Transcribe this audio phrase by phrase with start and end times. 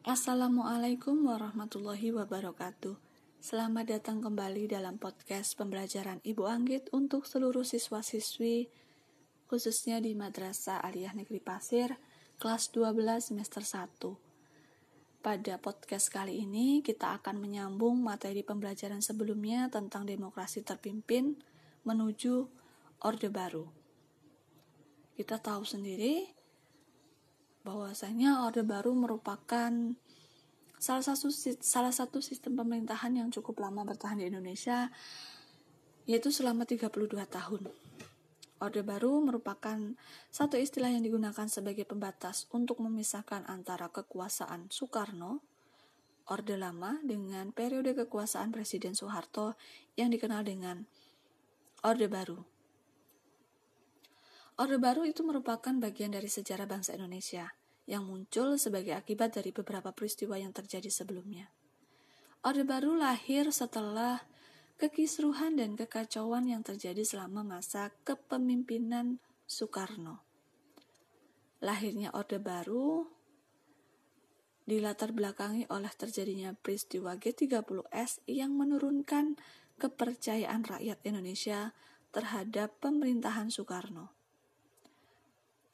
[0.00, 2.96] Assalamualaikum warahmatullahi wabarakatuh.
[3.36, 8.72] Selamat datang kembali dalam podcast pembelajaran Ibu Anggit untuk seluruh siswa-siswi
[9.44, 12.00] khususnya di Madrasah Aliyah Negeri Pasir
[12.40, 15.20] kelas 12 semester 1.
[15.20, 21.36] Pada podcast kali ini kita akan menyambung materi pembelajaran sebelumnya tentang demokrasi terpimpin
[21.84, 22.48] menuju
[23.04, 23.68] Orde Baru.
[25.12, 26.39] Kita tahu sendiri
[27.64, 29.72] bahwasanya Orde Baru merupakan
[30.80, 31.28] salah satu
[31.60, 34.88] salah satu sistem pemerintahan yang cukup lama bertahan di Indonesia
[36.08, 36.88] yaitu selama 32
[37.28, 37.68] tahun.
[38.60, 39.96] Orde Baru merupakan
[40.28, 45.40] satu istilah yang digunakan sebagai pembatas untuk memisahkan antara kekuasaan Soekarno,
[46.28, 49.56] Orde Lama, dengan periode kekuasaan Presiden Soeharto
[49.96, 50.84] yang dikenal dengan
[51.80, 52.59] Orde Baru.
[54.60, 57.48] Orde Baru itu merupakan bagian dari sejarah bangsa Indonesia
[57.88, 61.48] yang muncul sebagai akibat dari beberapa peristiwa yang terjadi sebelumnya.
[62.44, 64.20] Orde Baru lahir setelah
[64.76, 69.16] kekisruhan dan kekacauan yang terjadi selama masa kepemimpinan
[69.48, 70.20] Soekarno.
[71.64, 73.08] Lahirnya Orde Baru
[74.68, 79.40] dilatar belakangi oleh terjadinya peristiwa G30S yang menurunkan
[79.80, 81.72] kepercayaan rakyat Indonesia
[82.12, 84.19] terhadap pemerintahan Soekarno.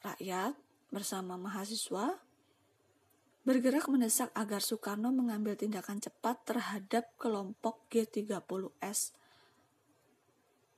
[0.07, 0.55] Rakyat
[0.95, 2.23] bersama mahasiswa
[3.43, 9.15] bergerak mendesak agar Soekarno mengambil tindakan cepat terhadap kelompok G30S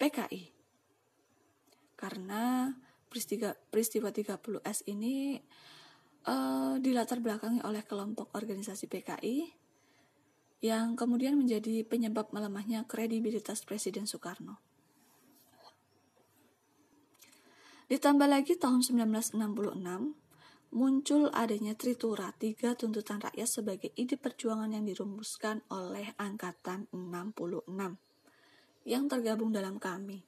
[0.00, 0.52] PKI.
[1.96, 2.72] Karena
[3.08, 5.36] peristiwa, peristiwa 30S ini
[6.28, 9.48] uh, dilatar belakangi oleh kelompok organisasi PKI
[10.60, 14.67] yang kemudian menjadi penyebab melemahnya kredibilitas Presiden Soekarno.
[17.88, 19.32] Ditambah lagi tahun 1966,
[20.76, 27.64] muncul adanya Tritura, tiga tuntutan rakyat sebagai ide perjuangan yang dirumuskan oleh Angkatan 66
[28.84, 30.20] yang tergabung dalam kami.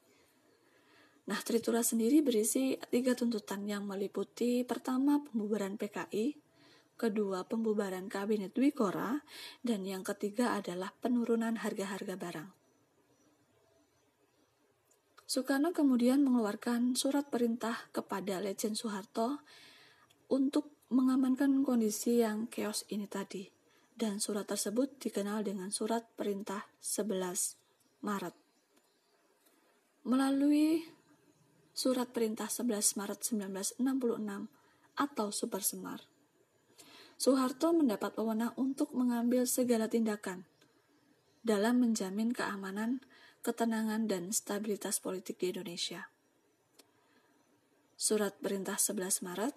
[1.28, 6.40] Nah, Tritura sendiri berisi tiga tuntutan yang meliputi pertama pembubaran PKI,
[6.96, 9.20] kedua pembubaran Kabinet Dwikora,
[9.60, 12.59] dan yang ketiga adalah penurunan harga-harga barang.
[15.30, 19.38] Soekarno kemudian mengeluarkan surat perintah kepada Legend Soeharto
[20.26, 23.46] untuk mengamankan kondisi yang chaos ini tadi.
[23.94, 28.34] Dan surat tersebut dikenal dengan surat perintah 11 Maret.
[30.02, 30.82] Melalui
[31.78, 33.22] surat perintah 11 Maret
[33.78, 33.78] 1966
[34.98, 36.02] atau Super Semar,
[37.14, 40.42] Soeharto mendapat wewenang untuk mengambil segala tindakan
[41.46, 42.98] dalam menjamin keamanan
[43.40, 46.12] ketenangan dan stabilitas politik di Indonesia.
[47.96, 49.54] Surat Perintah 11 Maret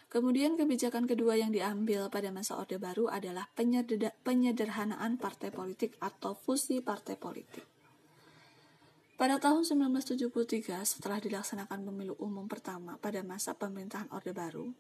[0.09, 3.44] Kemudian kebijakan kedua yang diambil pada masa Orde Baru adalah
[4.25, 7.74] penyederhanaan partai politik atau fusi partai politik.
[9.15, 14.75] Pada tahun 1973, setelah dilaksanakan pemilu umum pertama pada masa pemerintahan Orde Baru,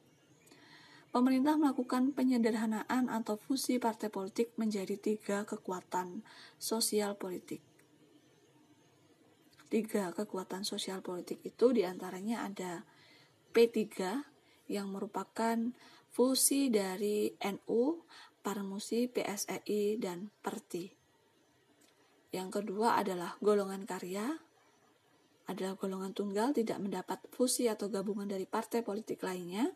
[1.14, 6.26] pemerintah melakukan penyederhanaan atau fusi partai politik menjadi tiga kekuatan
[6.58, 7.62] sosial politik.
[9.70, 12.82] Tiga kekuatan sosial politik itu di antaranya ada
[13.54, 13.86] P3
[14.66, 15.70] yang merupakan
[16.10, 18.02] fusi dari NU,
[18.42, 21.03] Parmusi, PSEI, dan Perti.
[22.34, 24.26] Yang kedua adalah golongan karya,
[25.46, 29.70] adalah golongan tunggal tidak mendapat fusi atau gabungan dari partai politik lainnya.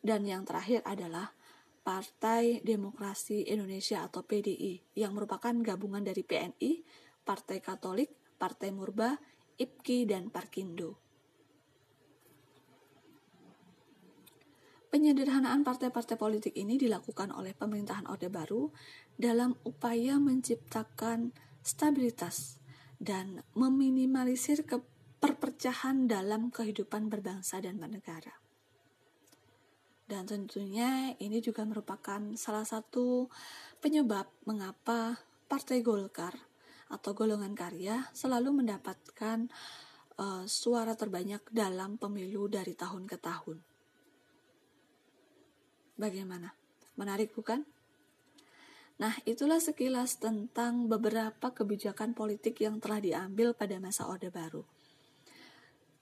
[0.00, 1.36] Dan yang terakhir adalah
[1.84, 6.80] Partai Demokrasi Indonesia atau PDI yang merupakan gabungan dari PNI,
[7.22, 9.14] Partai Katolik, Partai Murba,
[9.60, 10.96] IPKI, dan Parkindo.
[14.90, 18.72] Penyederhanaan partai-partai politik ini dilakukan oleh pemerintahan Orde Baru
[19.18, 22.62] dalam upaya menciptakan stabilitas
[23.02, 24.62] dan meminimalisir
[25.18, 28.38] perpecahan dalam kehidupan berbangsa dan bernegara.
[30.06, 33.26] Dan tentunya ini juga merupakan salah satu
[33.82, 35.18] penyebab mengapa
[35.50, 36.38] Partai Golkar
[36.86, 39.50] atau golongan karya selalu mendapatkan
[40.22, 43.58] uh, suara terbanyak dalam pemilu dari tahun ke tahun.
[45.98, 46.54] Bagaimana?
[46.94, 47.66] Menarik bukan?
[48.96, 54.64] Nah, itulah sekilas tentang beberapa kebijakan politik yang telah diambil pada masa Orde Baru.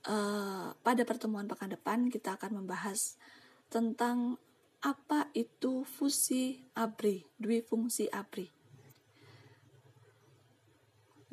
[0.05, 3.17] Uh, pada pertemuan pekan depan kita akan membahas
[3.73, 4.39] tentang
[4.85, 8.47] apa itu fusi ABRI, dwi fungsi ABRI.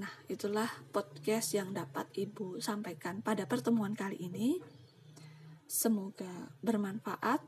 [0.02, 4.58] Nah, itulah podcast yang dapat Ibu sampaikan pada pertemuan kali ini.
[5.70, 7.46] Semoga bermanfaat.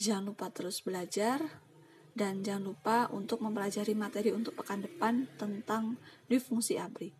[0.00, 1.44] Jangan lupa terus belajar
[2.16, 7.12] dan jangan lupa untuk mempelajari materi untuk pekan depan tentang dwi fungsi ABRI.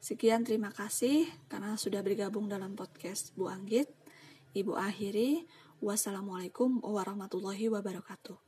[0.00, 3.90] Sekian terima kasih karena sudah bergabung dalam podcast Bu Anggit.
[4.54, 5.44] Ibu akhiri,
[5.82, 8.45] wassalamualaikum warahmatullahi wabarakatuh.